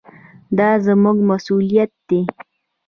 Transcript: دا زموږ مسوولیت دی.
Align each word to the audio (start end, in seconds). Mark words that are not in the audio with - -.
دا 0.57 0.69
زموږ 0.85 1.17
مسوولیت 1.29 1.91
دی. 2.09 2.21